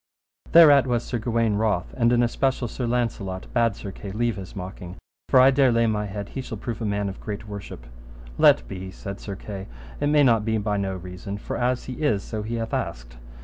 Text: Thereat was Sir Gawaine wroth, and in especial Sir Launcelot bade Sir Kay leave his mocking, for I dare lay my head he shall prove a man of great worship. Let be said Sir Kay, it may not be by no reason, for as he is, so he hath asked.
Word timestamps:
Thereat 0.51 0.87
was 0.87 1.03
Sir 1.03 1.19
Gawaine 1.19 1.57
wroth, 1.57 1.93
and 1.95 2.11
in 2.11 2.23
especial 2.23 2.67
Sir 2.67 2.87
Launcelot 2.87 3.45
bade 3.53 3.75
Sir 3.75 3.91
Kay 3.91 4.11
leave 4.11 4.35
his 4.37 4.55
mocking, 4.55 4.95
for 5.29 5.39
I 5.39 5.51
dare 5.51 5.71
lay 5.71 5.85
my 5.85 6.07
head 6.07 6.29
he 6.29 6.41
shall 6.41 6.57
prove 6.57 6.81
a 6.81 6.85
man 6.85 7.07
of 7.07 7.19
great 7.19 7.47
worship. 7.47 7.85
Let 8.39 8.67
be 8.67 8.89
said 8.89 9.19
Sir 9.19 9.35
Kay, 9.35 9.67
it 9.99 10.07
may 10.07 10.23
not 10.23 10.43
be 10.43 10.57
by 10.57 10.77
no 10.77 10.95
reason, 10.95 11.37
for 11.37 11.55
as 11.55 11.83
he 11.83 12.01
is, 12.01 12.23
so 12.23 12.41
he 12.41 12.55
hath 12.55 12.73
asked. 12.73 13.17